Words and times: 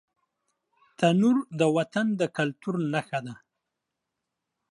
تنور 0.97 1.37
د 1.59 1.61
وطن 1.75 2.07
د 2.19 2.21
کلتور 2.37 2.75
نښه 2.91 3.19
ده 3.25 3.35